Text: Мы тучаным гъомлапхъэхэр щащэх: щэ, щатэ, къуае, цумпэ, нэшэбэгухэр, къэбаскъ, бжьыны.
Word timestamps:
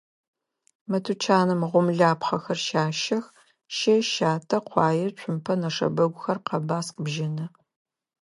Мы 0.89 0.97
тучаным 1.05 1.61
гъомлапхъэхэр 1.71 2.59
щащэх: 2.65 3.25
щэ, 3.77 3.95
щатэ, 4.11 4.57
къуае, 4.67 5.07
цумпэ, 5.17 5.53
нэшэбэгухэр, 5.61 6.37
къэбаскъ, 6.47 6.99
бжьыны. 7.05 7.45